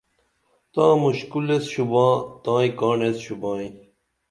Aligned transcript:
تاں 0.73 0.93
مُشکُل 1.03 1.45
ایس 1.53 1.65
شوباں 1.73 2.11
تائیں 2.43 2.73
کاڻ 2.79 2.99
ایس 3.05 3.17
شوبائی 3.25 3.67